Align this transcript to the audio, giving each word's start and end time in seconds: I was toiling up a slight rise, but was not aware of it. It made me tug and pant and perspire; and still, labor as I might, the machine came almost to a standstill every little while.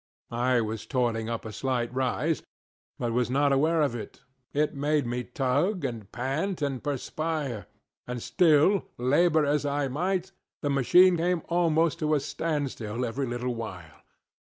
I 0.31 0.61
was 0.61 0.87
toiling 0.87 1.29
up 1.29 1.45
a 1.45 1.51
slight 1.53 1.93
rise, 1.93 2.41
but 2.97 3.13
was 3.13 3.29
not 3.29 3.53
aware 3.53 3.83
of 3.83 3.93
it. 3.93 4.23
It 4.51 4.73
made 4.73 5.05
me 5.05 5.23
tug 5.23 5.85
and 5.85 6.11
pant 6.11 6.63
and 6.63 6.83
perspire; 6.83 7.67
and 8.07 8.19
still, 8.19 8.87
labor 8.97 9.45
as 9.45 9.63
I 9.63 9.89
might, 9.89 10.31
the 10.63 10.71
machine 10.71 11.17
came 11.17 11.43
almost 11.49 11.99
to 11.99 12.15
a 12.15 12.19
standstill 12.19 13.05
every 13.05 13.27
little 13.27 13.53
while. 13.53 14.01